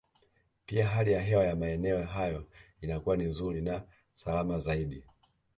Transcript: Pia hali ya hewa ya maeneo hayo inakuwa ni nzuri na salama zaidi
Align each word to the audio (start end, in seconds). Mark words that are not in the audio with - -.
Pia 0.65 0.87
hali 0.87 1.11
ya 1.11 1.21
hewa 1.21 1.45
ya 1.45 1.55
maeneo 1.55 2.03
hayo 2.03 2.47
inakuwa 2.81 3.17
ni 3.17 3.23
nzuri 3.25 3.61
na 3.61 3.83
salama 4.13 4.59
zaidi 4.59 5.03